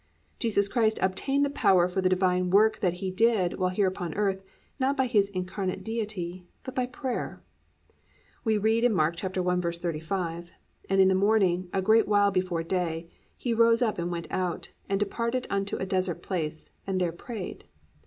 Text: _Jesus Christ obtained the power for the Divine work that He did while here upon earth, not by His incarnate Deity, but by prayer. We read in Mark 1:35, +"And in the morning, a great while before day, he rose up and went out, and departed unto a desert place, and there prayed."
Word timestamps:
_Jesus 0.39 0.67
Christ 0.67 0.97
obtained 0.99 1.45
the 1.45 1.51
power 1.51 1.87
for 1.87 2.01
the 2.01 2.09
Divine 2.09 2.49
work 2.49 2.79
that 2.79 2.93
He 3.05 3.11
did 3.11 3.59
while 3.59 3.69
here 3.69 3.85
upon 3.85 4.15
earth, 4.15 4.41
not 4.79 4.97
by 4.97 5.05
His 5.05 5.29
incarnate 5.29 5.83
Deity, 5.83 6.43
but 6.63 6.73
by 6.73 6.87
prayer. 6.87 7.43
We 8.43 8.57
read 8.57 8.83
in 8.83 8.95
Mark 8.95 9.17
1:35, 9.17 10.49
+"And 10.89 10.99
in 10.99 11.07
the 11.07 11.13
morning, 11.13 11.69
a 11.71 11.83
great 11.83 12.07
while 12.07 12.31
before 12.31 12.63
day, 12.63 13.11
he 13.37 13.53
rose 13.53 13.83
up 13.83 13.99
and 13.99 14.09
went 14.11 14.25
out, 14.31 14.71
and 14.89 14.99
departed 14.99 15.45
unto 15.51 15.75
a 15.77 15.85
desert 15.85 16.23
place, 16.23 16.71
and 16.87 16.99
there 16.99 17.11
prayed." 17.11 17.65